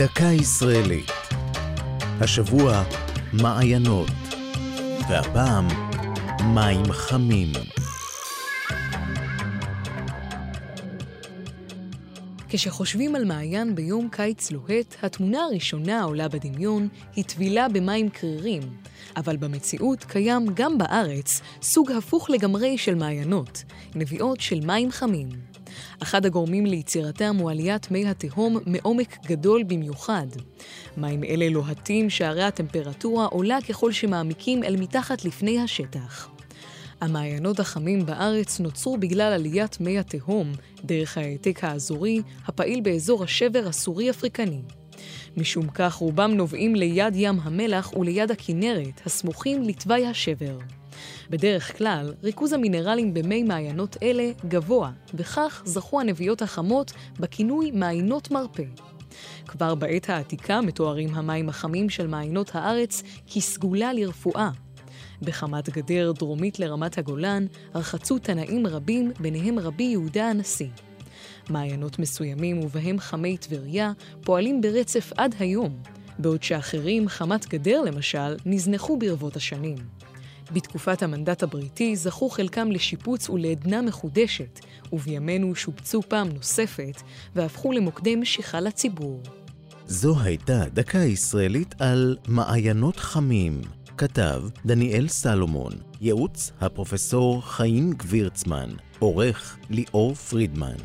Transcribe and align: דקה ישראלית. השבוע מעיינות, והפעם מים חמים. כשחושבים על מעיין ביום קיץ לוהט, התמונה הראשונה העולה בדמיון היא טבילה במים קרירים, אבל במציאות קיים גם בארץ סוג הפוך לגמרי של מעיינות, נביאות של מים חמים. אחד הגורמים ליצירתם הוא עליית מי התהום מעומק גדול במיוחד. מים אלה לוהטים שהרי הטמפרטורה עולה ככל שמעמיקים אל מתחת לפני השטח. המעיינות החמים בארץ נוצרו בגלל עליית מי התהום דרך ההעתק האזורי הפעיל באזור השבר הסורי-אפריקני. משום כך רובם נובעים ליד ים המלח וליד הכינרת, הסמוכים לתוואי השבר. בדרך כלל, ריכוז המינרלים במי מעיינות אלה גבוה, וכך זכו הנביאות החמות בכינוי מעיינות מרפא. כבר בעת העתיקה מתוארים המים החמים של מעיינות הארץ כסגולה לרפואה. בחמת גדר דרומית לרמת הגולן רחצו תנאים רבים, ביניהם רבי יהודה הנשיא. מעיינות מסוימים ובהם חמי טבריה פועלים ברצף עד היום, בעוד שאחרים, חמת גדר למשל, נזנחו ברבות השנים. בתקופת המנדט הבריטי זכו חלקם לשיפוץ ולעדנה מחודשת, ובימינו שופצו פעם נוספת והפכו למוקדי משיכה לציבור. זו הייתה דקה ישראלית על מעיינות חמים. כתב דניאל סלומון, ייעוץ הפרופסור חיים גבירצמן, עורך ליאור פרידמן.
דקה 0.00 0.24
ישראלית. 0.24 1.10
השבוע 2.20 2.84
מעיינות, 3.32 4.10
והפעם 5.08 5.68
מים 6.54 6.92
חמים. 6.92 7.52
כשחושבים 12.48 13.14
על 13.14 13.24
מעיין 13.24 13.74
ביום 13.74 14.08
קיץ 14.12 14.50
לוהט, 14.50 14.96
התמונה 15.02 15.38
הראשונה 15.44 16.00
העולה 16.00 16.28
בדמיון 16.28 16.88
היא 17.16 17.24
טבילה 17.24 17.68
במים 17.68 18.08
קרירים, 18.08 18.62
אבל 19.16 19.36
במציאות 19.36 20.04
קיים 20.04 20.46
גם 20.54 20.78
בארץ 20.78 21.40
סוג 21.62 21.92
הפוך 21.92 22.30
לגמרי 22.30 22.78
של 22.78 22.94
מעיינות, 22.94 23.62
נביאות 23.94 24.40
של 24.40 24.60
מים 24.60 24.90
חמים. 24.90 25.49
אחד 26.02 26.26
הגורמים 26.26 26.66
ליצירתם 26.66 27.36
הוא 27.38 27.50
עליית 27.50 27.90
מי 27.90 28.08
התהום 28.08 28.58
מעומק 28.66 29.18
גדול 29.26 29.62
במיוחד. 29.62 30.26
מים 30.96 31.24
אלה 31.24 31.48
לוהטים 31.48 32.10
שהרי 32.10 32.42
הטמפרטורה 32.42 33.26
עולה 33.26 33.58
ככל 33.68 33.92
שמעמיקים 33.92 34.64
אל 34.64 34.76
מתחת 34.76 35.24
לפני 35.24 35.60
השטח. 35.60 36.28
המעיינות 37.00 37.60
החמים 37.60 38.06
בארץ 38.06 38.60
נוצרו 38.60 38.96
בגלל 38.96 39.32
עליית 39.32 39.80
מי 39.80 39.98
התהום 39.98 40.52
דרך 40.84 41.18
ההעתק 41.18 41.64
האזורי 41.64 42.22
הפעיל 42.46 42.80
באזור 42.80 43.24
השבר 43.24 43.62
הסורי-אפריקני. 43.68 44.60
משום 45.36 45.68
כך 45.74 45.94
רובם 45.94 46.30
נובעים 46.30 46.74
ליד 46.74 47.12
ים 47.16 47.40
המלח 47.42 47.96
וליד 47.96 48.30
הכינרת, 48.30 49.00
הסמוכים 49.06 49.62
לתוואי 49.62 50.06
השבר. 50.06 50.58
בדרך 51.30 51.78
כלל, 51.78 52.14
ריכוז 52.22 52.52
המינרלים 52.52 53.14
במי 53.14 53.42
מעיינות 53.42 53.96
אלה 54.02 54.30
גבוה, 54.48 54.90
וכך 55.14 55.62
זכו 55.64 56.00
הנביאות 56.00 56.42
החמות 56.42 56.92
בכינוי 57.20 57.70
מעיינות 57.70 58.30
מרפא. 58.30 58.64
כבר 59.46 59.74
בעת 59.74 60.10
העתיקה 60.10 60.60
מתוארים 60.60 61.14
המים 61.14 61.48
החמים 61.48 61.90
של 61.90 62.06
מעיינות 62.06 62.50
הארץ 62.54 63.02
כסגולה 63.34 63.92
לרפואה. 63.92 64.50
בחמת 65.22 65.68
גדר 65.68 66.12
דרומית 66.12 66.58
לרמת 66.58 66.98
הגולן 66.98 67.46
רחצו 67.74 68.18
תנאים 68.18 68.66
רבים, 68.66 69.12
ביניהם 69.20 69.58
רבי 69.58 69.82
יהודה 69.82 70.30
הנשיא. 70.30 70.89
מעיינות 71.50 71.98
מסוימים 71.98 72.58
ובהם 72.58 72.98
חמי 72.98 73.36
טבריה 73.36 73.92
פועלים 74.24 74.60
ברצף 74.60 75.12
עד 75.16 75.34
היום, 75.38 75.82
בעוד 76.18 76.42
שאחרים, 76.42 77.08
חמת 77.08 77.48
גדר 77.48 77.82
למשל, 77.82 78.36
נזנחו 78.46 78.96
ברבות 78.96 79.36
השנים. 79.36 79.76
בתקופת 80.52 81.02
המנדט 81.02 81.42
הבריטי 81.42 81.96
זכו 81.96 82.30
חלקם 82.30 82.72
לשיפוץ 82.72 83.28
ולעדנה 83.28 83.82
מחודשת, 83.82 84.60
ובימינו 84.92 85.54
שופצו 85.54 86.02
פעם 86.02 86.28
נוספת 86.28 87.02
והפכו 87.34 87.72
למוקדי 87.72 88.16
משיכה 88.16 88.60
לציבור. 88.60 89.22
זו 89.86 90.20
הייתה 90.20 90.64
דקה 90.72 90.98
ישראלית 90.98 91.74
על 91.78 92.16
מעיינות 92.28 92.96
חמים. 92.96 93.60
כתב 93.96 94.42
דניאל 94.66 95.08
סלומון, 95.08 95.72
ייעוץ 96.00 96.52
הפרופסור 96.60 97.42
חיים 97.42 97.92
גבירצמן, 97.92 98.70
עורך 99.00 99.56
ליאור 99.70 100.14
פרידמן. 100.14 100.76